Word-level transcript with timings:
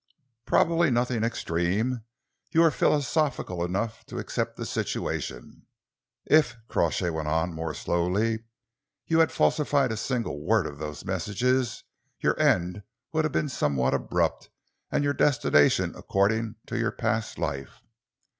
"Probably 0.47 0.89
nothing 0.89 1.23
extreme. 1.23 2.01
You 2.49 2.61
were 2.61 2.71
philosophical 2.71 3.63
enough 3.63 4.03
to 4.07 4.17
accept 4.17 4.57
the 4.57 4.65
situation. 4.65 5.67
If," 6.25 6.55
Crawshay 6.67 7.11
went 7.11 7.27
on 7.27 7.53
more 7.53 7.75
slowly, 7.75 8.45
"you 9.05 9.19
had 9.19 9.31
falsified 9.31 9.91
a 9.91 9.97
single 9.97 10.43
word 10.43 10.65
of 10.65 10.79
those 10.79 11.05
messages, 11.05 11.83
your 12.19 12.35
end 12.39 12.81
would 13.11 13.25
have 13.25 13.31
been 13.31 13.47
somewhat 13.47 13.93
abrupt 13.93 14.49
and 14.91 15.03
your 15.03 15.13
destination 15.13 15.93
according 15.95 16.55
to 16.65 16.79
your 16.79 16.91
past 16.91 17.37
life. 17.37 17.83